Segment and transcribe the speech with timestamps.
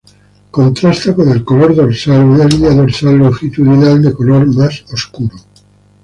[0.49, 5.35] Contrasta con el color dorsal una línea dorsal longitudinal de color más oscuro.